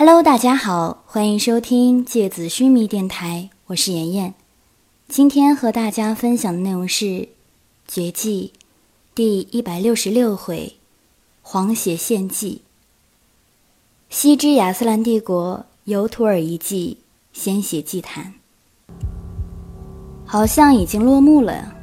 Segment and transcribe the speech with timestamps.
[0.00, 4.32] Hello，大家好，欢迎收听芥子须弥电台，我是妍妍。
[5.08, 7.04] 今天和大家分享的内容是
[7.86, 8.54] 《绝技》
[9.14, 10.76] 第一百六十六回
[11.42, 12.62] 《黄血献祭》。
[14.08, 16.96] 西之亚斯兰帝国尤图尔遗迹
[17.34, 18.32] 鲜血祭坛，
[20.24, 21.74] 好像已经落幕了。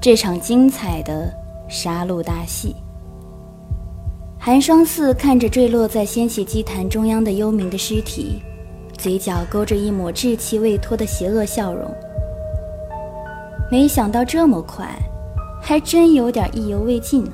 [0.00, 1.32] 这场精彩的
[1.70, 2.74] 杀戮大戏。
[4.44, 8.42] 寒霜寺看着坠落在鲜血祭坛中央的幽冥的尸体，
[8.98, 11.88] 嘴角勾着一抹稚气未脱的邪恶笑容。
[13.70, 14.88] 没想到这么快，
[15.62, 17.24] 还真有点意犹未尽。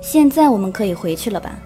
[0.00, 1.56] 现在我们可以回去了吧？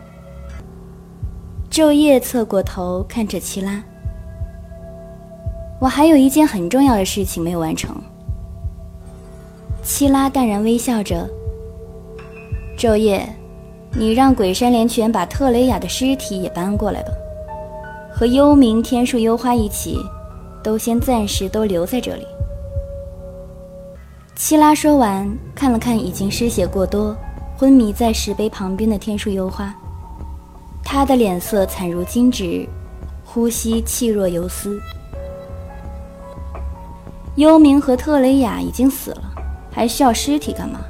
[1.70, 3.82] 昼夜侧过头看着七拉，
[5.80, 7.96] 我还有一件很重要的事情没有完成。
[9.82, 11.26] 七拉淡然微笑着，
[12.76, 13.26] 昼夜。
[13.98, 17.12] 你让鬼山连泉把特雷雅的尸体也搬过来吧，
[18.12, 19.98] 和幽冥天树幽花一起，
[20.62, 22.26] 都先暂时都留在这里。
[24.34, 27.16] 七拉说完，看了看已经失血过多、
[27.56, 29.74] 昏迷在石碑旁边的天树幽花，
[30.84, 32.68] 他的脸色惨如金纸，
[33.24, 34.78] 呼吸气若游丝。
[37.36, 39.22] 幽冥和特雷雅已经死了，
[39.70, 40.80] 还需要尸体干嘛？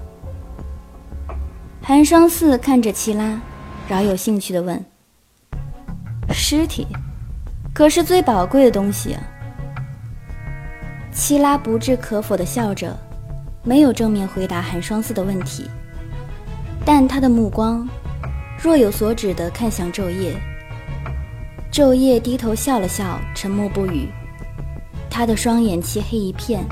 [1.88, 3.40] 寒霜寺看着齐拉，
[3.88, 4.84] 饶有兴趣地问
[6.34, 6.84] ：“尸体，
[7.72, 9.22] 可是最宝贵的东西啊。”
[11.14, 12.98] 七拉不置可否地笑着，
[13.62, 15.70] 没有正面回答寒霜寺的问题，
[16.84, 17.88] 但他的目光
[18.60, 20.36] 若有所指地看向昼夜。
[21.70, 24.08] 昼夜低头笑了笑，沉默不语。
[25.08, 26.64] 他的双眼漆黑一片，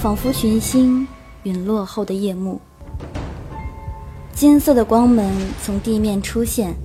[0.00, 1.04] 仿佛群星
[1.42, 2.60] 陨落后的夜幕。
[4.36, 6.76] 金色的光门从地面出现，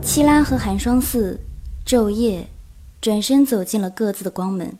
[0.00, 1.36] 七拉和寒霜寺、
[1.84, 2.46] 昼夜
[3.00, 4.72] 转身走进了各自的光门。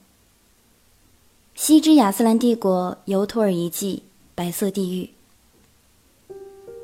[1.57, 4.05] 西之亚斯兰帝国尤托尔遗迹
[4.37, 5.11] 白色地狱，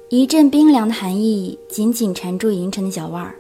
[0.09, 3.37] 一阵冰凉的寒意紧紧缠住银尘的脚腕儿，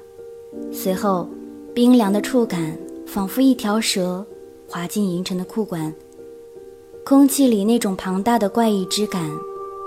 [0.72, 1.28] 随后
[1.74, 4.24] 冰凉的触感仿佛一条蛇
[4.68, 5.92] 滑进银尘的裤管，
[7.04, 9.28] 空气里那种庞大的怪异之感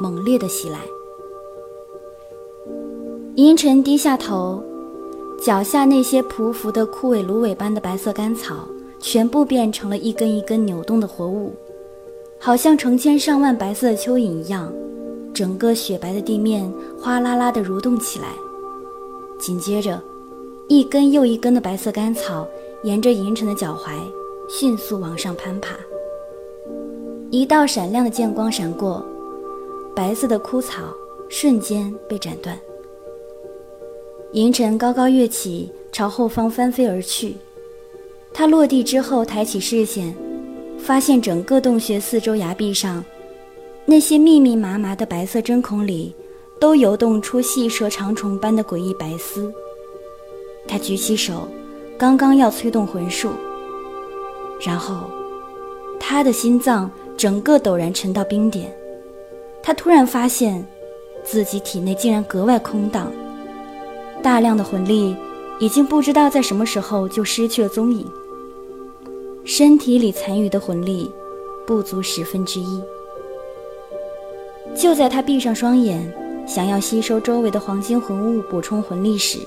[0.02, 0.82] 猛烈的袭来。
[3.36, 4.64] 银尘低下头，
[5.38, 8.66] 脚下那些匍匐的枯萎芦苇般的白色干草，
[8.98, 11.52] 全部变成了一根一根扭动的活物，
[12.40, 14.72] 好像成千上万白色的蚯蚓一样，
[15.34, 18.28] 整个雪白的地面哗啦啦地蠕动起来。
[19.38, 20.02] 紧接着，
[20.70, 22.48] 一根又一根的白色干草
[22.84, 24.00] 沿着银尘的脚踝
[24.48, 25.76] 迅速往上攀爬。
[27.32, 29.06] 一道闪亮的剑光闪过，
[29.94, 30.84] 白色的枯草
[31.28, 32.58] 瞬间被斩断。
[34.36, 37.38] 银尘高高跃起，朝后方翻飞而去。
[38.34, 40.14] 他落地之后，抬起视线，
[40.78, 43.02] 发现整个洞穴四周崖壁上，
[43.86, 46.14] 那些密密麻麻的白色针孔里，
[46.60, 49.50] 都游动出细蛇长虫般的诡异白丝。
[50.68, 51.48] 他举起手，
[51.98, 53.30] 刚刚要催动魂术，
[54.60, 55.10] 然后，
[55.98, 58.70] 他的心脏整个陡然沉到冰点。
[59.64, 60.66] 他突然发现，
[61.24, 63.10] 自己体内竟然格外空荡。
[64.24, 65.16] 大量的魂力
[65.60, 68.06] 已经不知道在什么时候就失去了踪影，
[69.44, 71.12] 身体里残余的魂力
[71.66, 72.82] 不足十分之一。
[74.76, 76.12] 就在他闭上双眼，
[76.48, 79.40] 想要吸收周围的黄金魂物补充魂力时，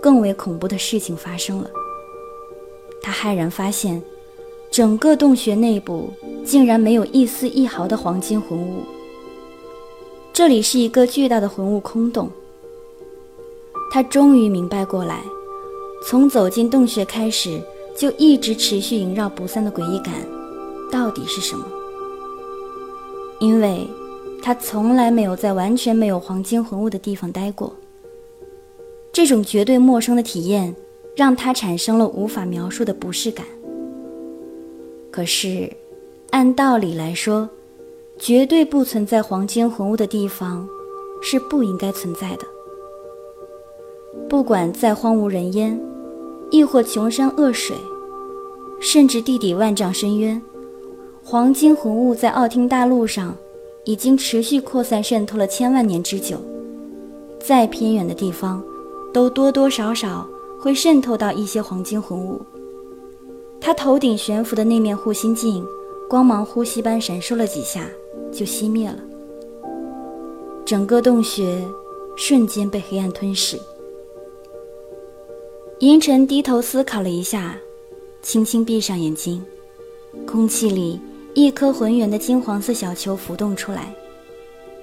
[0.00, 1.68] 更为恐怖的事情发生了。
[3.02, 4.00] 他骇然发现，
[4.70, 6.10] 整个洞穴内部
[6.44, 8.84] 竟然没有一丝一毫的黄金魂物，
[10.32, 12.30] 这里是一个巨大的魂物空洞。
[13.92, 15.22] 他终于明白过来，
[16.02, 17.60] 从走进洞穴开始，
[17.94, 20.14] 就一直持续萦绕不散的诡异感，
[20.90, 21.66] 到底是什么？
[23.38, 23.86] 因为，
[24.42, 27.70] 他从来没有在完全没有黄金魂物的地方待过。
[29.12, 30.74] 这种绝对陌生的体验，
[31.14, 33.44] 让他产生了无法描述的不适感。
[35.10, 35.70] 可是，
[36.30, 37.46] 按道理来说，
[38.18, 40.66] 绝对不存在黄金魂物的地方，
[41.20, 42.46] 是不应该存在的。
[44.32, 45.78] 不管再荒无人烟，
[46.50, 47.76] 亦或穷山恶水，
[48.80, 50.40] 甚至地底万丈深渊，
[51.22, 53.36] 黄金魂雾在奥汀大陆上
[53.84, 56.38] 已经持续扩散渗透了千万年之久。
[57.38, 58.64] 再偏远的地方，
[59.12, 60.26] 都多多少少
[60.58, 62.40] 会渗透到一些黄金魂雾。
[63.60, 65.62] 他头顶悬浮的那面护心镜，
[66.08, 67.86] 光芒呼吸般闪烁了几下，
[68.32, 68.96] 就熄灭了。
[70.64, 71.62] 整个洞穴
[72.16, 73.60] 瞬间被黑暗吞噬。
[75.82, 77.56] 银尘低头思考了一下，
[78.22, 79.44] 轻轻闭上眼睛，
[80.24, 81.00] 空气里
[81.34, 83.92] 一颗浑圆的金黄色小球浮动出来。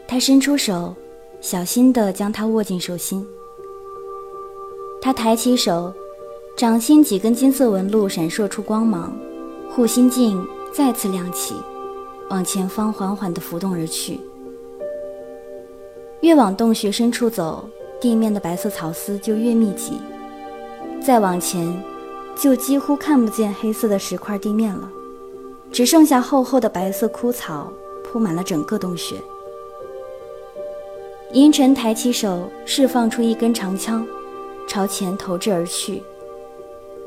[0.06, 0.94] 他伸出手，
[1.40, 3.26] 小心地将它握进手心。
[5.02, 5.94] 他抬起手，
[6.58, 9.18] 掌心几根金色纹路闪烁出光芒，
[9.70, 11.56] 护心镜再次亮起，
[12.30, 14.20] 往前方缓缓地浮动而去。
[16.20, 17.70] 越往洞穴深处走，
[18.02, 19.94] 地面的白色草丝就越密集。
[21.02, 21.84] 再往前，
[22.36, 24.90] 就几乎看不见黑色的石块地面了，
[25.72, 27.72] 只剩下厚厚的白色枯草
[28.04, 29.16] 铺满了整个洞穴。
[31.34, 34.06] 银尘抬起手，释放出一根长枪，
[34.68, 36.02] 朝前投掷而去。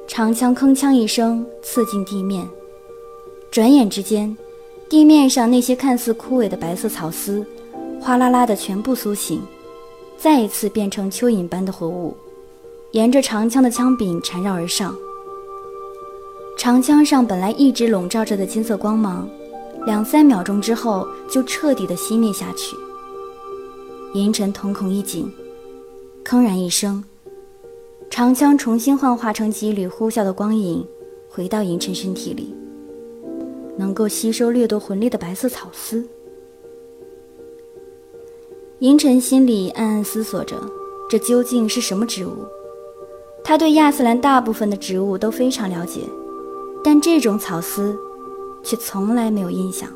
[0.08, 2.48] 长枪铿锵一声刺进地面，
[3.50, 4.36] 转眼之间，
[4.88, 7.44] 地面上那些看似枯萎的白色草丝，
[8.00, 9.40] 哗啦啦的全部苏醒，
[10.18, 12.16] 再一次变成蚯蚓般的活物。
[12.92, 14.94] 沿着长枪的枪柄缠绕而上，
[16.58, 19.26] 长枪上本来一直笼罩着的金色光芒，
[19.86, 22.76] 两三秒钟之后就彻底的熄灭下去。
[24.12, 25.32] 银尘瞳孔一紧，
[26.22, 27.02] 铿然一声，
[28.10, 30.86] 长枪重新幻化成几缕呼啸的光影，
[31.30, 32.54] 回到银尘身体里，
[33.78, 36.06] 能够吸收掠夺魂力的白色草丝。
[38.80, 40.56] 银尘心里暗暗思索着，
[41.08, 42.32] 这究竟是什么植物？
[43.44, 46.00] 他对亚斯兰大部分的植物都非常了解，
[46.82, 47.96] 但这种草丝
[48.62, 49.88] 却从来没有印象。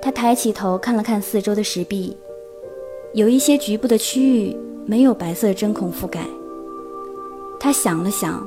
[0.00, 2.16] 他抬起头看了看四周的石壁，
[3.14, 4.56] 有一些局部的区域
[4.86, 6.24] 没有白色针孔覆盖。
[7.60, 8.46] 他想了想，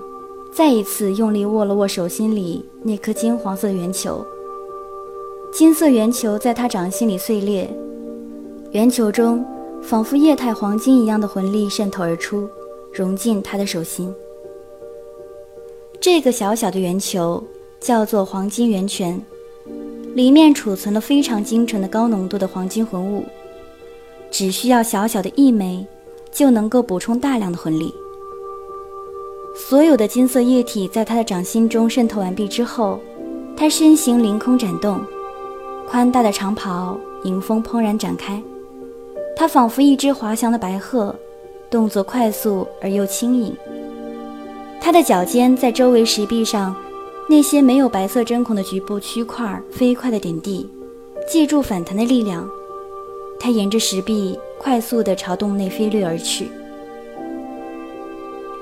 [0.53, 4.25] 再一次用力握了握手心里那颗金黄色的圆球。
[5.53, 7.69] 金色圆球在他掌心里碎裂，
[8.71, 9.45] 圆球中
[9.81, 12.49] 仿佛液态黄金一样的魂力渗透而出。
[12.95, 14.13] 融进他的手心。
[15.99, 17.43] 这个小小的圆球
[17.79, 19.21] 叫做黄金圆泉，
[20.13, 23.25] 里面储存了非常精纯的高浓度的黄金魂物，
[24.31, 25.85] 只需要小小的一枚，
[26.31, 27.93] 就能够补充大量的魂力。
[29.55, 32.99] 所有的金色液体在他的掌心中渗透完毕之后，
[33.57, 35.01] 他身形凌空展动，
[35.87, 38.41] 宽大的长袍迎风怦然展开，
[39.35, 41.15] 他仿佛一只滑翔的白鹤。
[41.75, 43.53] 动作快速而又轻盈，
[44.79, 46.73] 他的脚尖在周围石壁上
[47.27, 50.69] 那些没有白色针孔的局部区块飞快地点地，
[51.29, 52.49] 借助反弹的力量，
[53.37, 56.47] 他沿着石壁快速地朝洞内飞掠而去。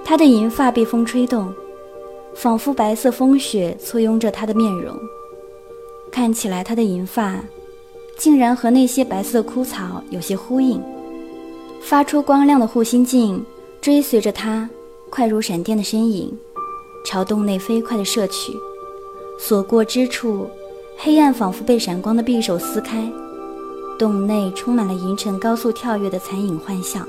[0.04, 1.54] 他的银发被风吹动，
[2.34, 4.92] 仿佛白色风雪簇拥着他的面容，
[6.12, 7.40] 看起来他的银发
[8.18, 10.82] 竟然和那些白色枯草有些呼应。
[11.84, 13.46] 发出光亮的护心镜
[13.82, 14.68] 追随着他，
[15.10, 16.36] 快如闪电的身影，
[17.06, 18.54] 朝洞内飞快地射去。
[19.38, 20.48] 所过之处，
[20.98, 23.12] 黑暗仿佛被闪光的匕首撕开，
[24.00, 27.06] 洞内充满了银尘高速跳跃的残影幻象。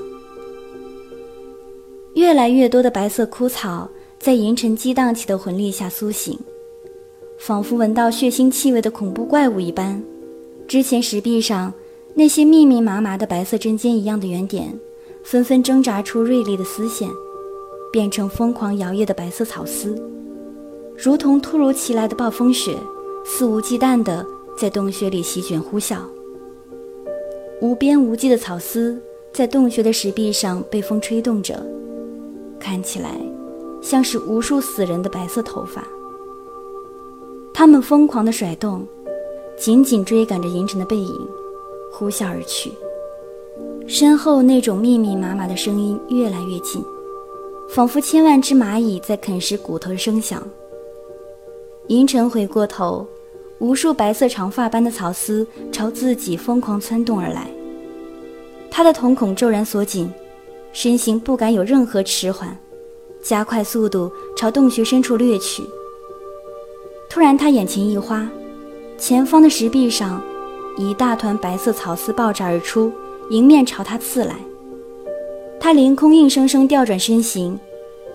[2.13, 3.89] 越来越多的白色枯草
[4.19, 6.37] 在银尘激荡起的魂力下苏醒，
[7.39, 10.03] 仿佛闻到血腥气味的恐怖怪物一般。
[10.67, 11.73] 之前石壁上。
[12.17, 14.79] 那些密密麻麻的白色针尖一样的圆点，
[15.21, 17.09] 纷纷挣扎出锐利的丝线，
[17.91, 20.01] 变成疯狂摇曳的白色草丝，
[20.97, 22.77] 如同突如其来的暴风雪，
[23.25, 24.25] 肆无忌惮地
[24.57, 25.97] 在洞穴里席卷呼啸。
[27.61, 28.97] 无边无际的草丝
[29.33, 31.61] 在洞穴的石壁上被风吹动着，
[32.57, 33.19] 看起来
[33.81, 35.85] 像是无数死人的白色头发。
[37.53, 38.87] 它们疯狂地甩动，
[39.57, 41.27] 紧紧追赶着银尘的背影。
[41.97, 42.69] 呼啸而去，
[43.87, 46.83] 身后那种密密麻麻的声音越来越近，
[47.69, 50.45] 仿佛千万只蚂蚁在啃食骨头的声响。
[51.87, 53.07] 银尘回过头，
[53.59, 57.47] 无数白色长发般的草丝朝自己疯狂窜动而来，
[58.69, 60.11] 他的瞳孔骤然锁紧，
[60.73, 62.57] 身形不敢有任何迟缓，
[63.23, 65.63] 加快速度朝洞穴深处掠去。
[67.09, 68.29] 突然，他眼前一花，
[68.97, 70.21] 前方的石壁上。
[70.77, 72.91] 一大团白色草丝爆炸而出，
[73.29, 74.35] 迎面朝他刺来。
[75.59, 77.57] 他凌空硬生生调转身形，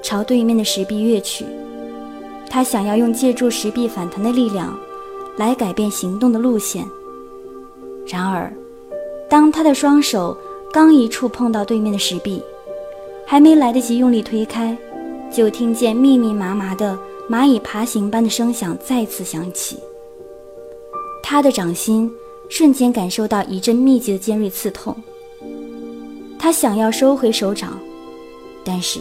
[0.03, 1.45] 朝对面的石壁跃去。
[2.49, 4.79] 他想要用借助石壁反弹的力量，
[5.37, 6.85] 来改变行动的路线。
[8.07, 8.53] 然而，
[9.29, 10.37] 当他的双手
[10.73, 12.43] 刚一触碰到对面的石壁，
[13.27, 14.77] 还没来得及用力推开，
[15.33, 16.99] 就听见密密麻麻的
[17.29, 19.79] 蚂蚁爬行般的声响再次响起。
[21.23, 22.13] 他的掌心。
[22.51, 24.95] 瞬间感受到一阵密集的尖锐刺痛，
[26.39, 27.79] 他想要收回手掌，
[28.63, 29.01] 但是，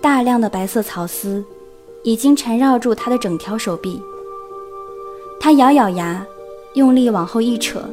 [0.00, 1.44] 大量的白色草丝
[2.02, 4.02] 已经缠绕住他的整条手臂。
[5.38, 6.26] 他咬咬牙，
[6.74, 7.84] 用力往后一扯，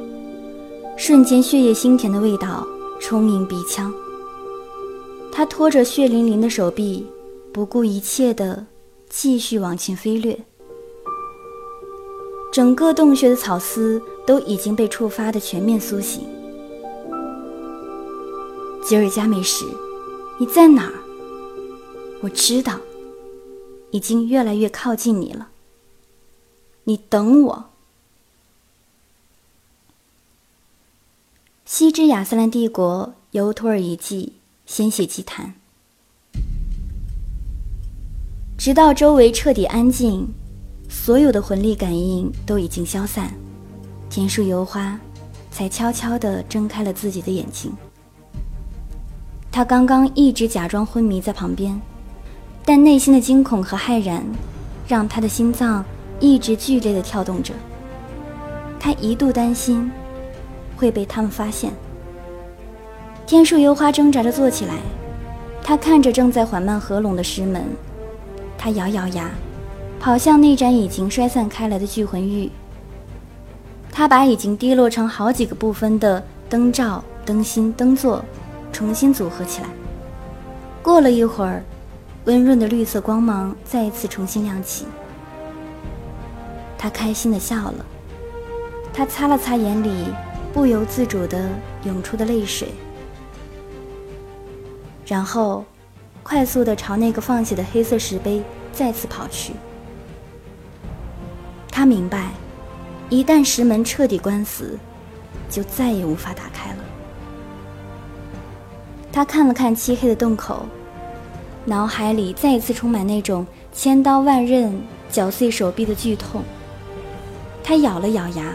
[0.95, 2.65] 瞬间血液腥甜的味道
[2.99, 3.93] 充盈鼻腔。
[5.31, 7.05] 他拖着血淋淋的手臂，
[7.51, 8.65] 不顾一切地
[9.09, 10.39] 继续往前飞掠。
[12.51, 16.27] 整个洞穴的草丝都已经被触发的全面苏醒。
[18.85, 19.65] 吉尔加美什，
[20.39, 20.93] 你在哪儿？
[22.21, 22.79] 我知道，
[23.91, 25.49] 已经越来越靠近你了。
[26.85, 27.69] 你等我。
[31.65, 34.33] 西之亚斯兰帝国由托尔遗迹
[34.65, 35.55] 鲜血祭坛，
[38.57, 40.27] 直到周围彻底安静。
[40.89, 43.33] 所有的魂力感应都已经消散，
[44.15, 44.95] 天树油花
[45.49, 47.73] 才悄悄地睁开了自己的眼睛。
[49.51, 51.81] 他刚刚一直假装昏迷在旁边，
[52.63, 54.23] 但内心的惊恐和骇然，
[54.87, 55.83] 让他的心脏
[56.19, 57.55] 一直剧烈地跳动着。
[58.79, 59.91] 他一度担心
[60.77, 61.73] 会被他们发现。
[63.25, 64.75] 天树油花挣扎着坐起来，
[65.63, 67.65] 他看着正在缓慢合拢的石门，
[68.59, 69.31] 他咬咬牙。
[69.99, 72.51] 跑向那盏已经衰散开来的聚魂玉。
[73.95, 78.25] 他把已经滴落成好几个部分的灯罩、灯芯、灯座
[78.71, 79.69] 重新组合起来。
[80.81, 81.63] 过了一会儿，
[82.25, 84.87] 温润的绿色光芒再一次重新亮起。
[86.75, 87.85] 他开心地笑了。
[88.91, 90.07] 他擦了擦眼里
[90.53, 91.47] 不由自主地
[91.83, 92.69] 涌出的泪水，
[95.05, 95.63] 然后
[96.23, 99.53] 快速地朝那个放血的黑色石碑再次跑去。
[101.71, 102.31] 他明白，
[103.13, 104.75] 一旦石门彻底关死，
[105.47, 106.77] 就再也无法打开了。
[109.11, 110.65] 他看了看漆黑的洞口，
[111.63, 114.75] 脑海里再一次充满那种千刀万刃
[115.11, 116.41] 绞碎手臂的剧痛。
[117.63, 118.51] 他咬了咬牙，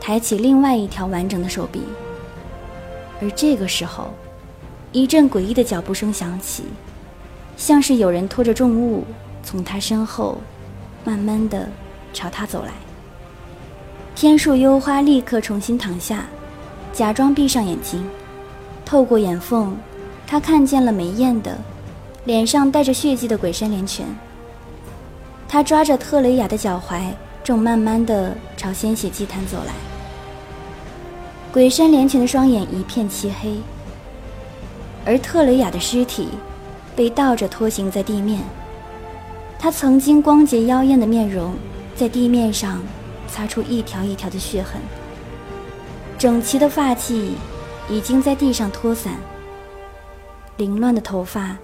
[0.00, 1.82] 抬起另外一条完整的手臂。
[3.20, 4.10] 而这个时候，
[4.92, 6.62] 一阵诡异的脚步声响起，
[7.56, 9.02] 像是有人拖着重物
[9.42, 10.38] 从他身后
[11.04, 11.68] 慢慢的。
[12.12, 12.72] 朝他走来，
[14.16, 16.24] 天树幽花立刻重新躺下，
[16.90, 18.02] 假装闭上眼睛。
[18.82, 19.76] 透过眼缝，
[20.26, 21.58] 他看见了梅艳的
[22.24, 24.06] 脸上带着血迹的鬼山连拳。
[25.46, 27.02] 他抓着特雷雅的脚踝，
[27.44, 29.74] 正慢慢的朝鲜血祭坛走来。
[31.52, 33.58] 鬼山连拳的双眼一片漆黑，
[35.04, 36.28] 而特雷雅的尸体
[36.96, 38.40] 被倒着拖行在地面。
[39.58, 41.52] 他曾经光洁妖艳的面容。
[41.94, 42.78] 在地面上
[43.28, 44.80] 擦出一条一条的血痕，
[46.18, 47.30] 整齐的发髻
[47.88, 49.14] 已经在地上拖散，
[50.56, 51.56] 凌乱的头发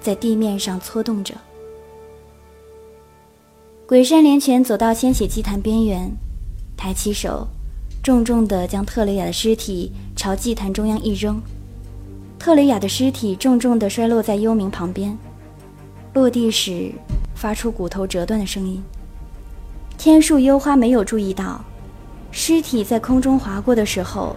[0.00, 1.34] 在地面上搓动着。
[3.86, 6.10] 鬼山连拳走到鲜血祭坛边缘，
[6.76, 7.46] 抬起手，
[8.02, 11.40] 重重地将特雷雅的尸体朝祭坛中央一扔，
[12.38, 15.16] 特雷雅的尸体重重地摔落在幽冥旁边，
[16.14, 16.90] 落地时
[17.34, 18.82] 发出骨头折断的声音。
[19.98, 21.64] 天树幽花没有注意到，
[22.30, 24.36] 尸体在空中划过的时候，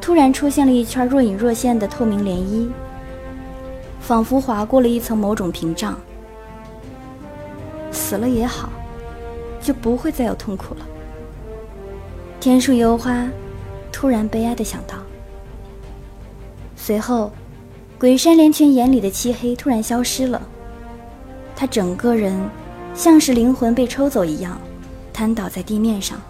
[0.00, 2.68] 突然出现了一圈若隐若现的透明涟漪，
[4.00, 5.98] 仿佛划过了一层某种屏障。
[7.90, 8.70] 死了也好，
[9.60, 10.86] 就不会再有痛苦了。
[12.38, 13.28] 天树幽花
[13.92, 14.94] 突然悲哀地想到。
[16.76, 17.32] 随后，
[17.98, 20.40] 鬼山连拳眼里的漆黑突然消失了，
[21.56, 22.40] 他整个人。
[22.94, 24.60] 像是灵魂被抽走一样，
[25.12, 26.20] 瘫倒在地面上。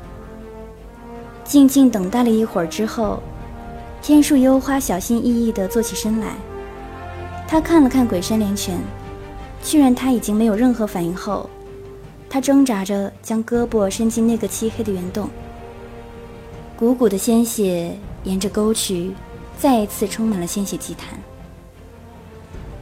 [1.43, 3.21] 静静等待了一会儿之后，
[4.01, 6.35] 天树幽花小心翼翼地坐起身来。
[7.49, 8.79] 他看了看鬼山连泉，
[9.65, 11.51] 确认他已经没有任何反应后，
[12.29, 15.29] 他挣扎着将胳膊伸进那个漆黑的圆洞。
[16.79, 19.13] 汩汩的鲜血沿着沟渠，
[19.59, 21.19] 再一次充满了鲜血祭坛。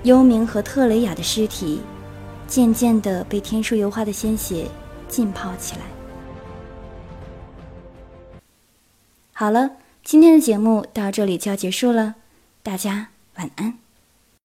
[0.03, 1.81] 幽冥和特雷雅的尸体。
[2.49, 4.67] 渐渐的被天书油画的鲜血
[5.07, 5.83] 浸泡起来。
[9.33, 9.71] 好了，
[10.03, 12.17] 今天的节目到这里就要结束了，
[12.63, 13.79] 大家晚安。